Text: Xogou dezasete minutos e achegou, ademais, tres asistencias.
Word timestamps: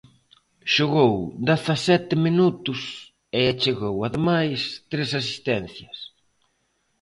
Xogou 0.73 1.15
dezasete 1.47 2.13
minutos 2.27 2.81
e 3.39 3.41
achegou, 3.51 3.97
ademais, 4.01 4.59
tres 4.91 5.09
asistencias. 5.21 5.97